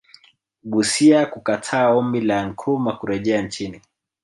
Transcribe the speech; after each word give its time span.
Busia 0.63 1.25
kukataa 1.25 1.89
Ombi 1.89 2.21
la 2.21 2.45
Nkrumah 2.45 2.99
kurejea 2.99 3.41
nchini 3.41 3.81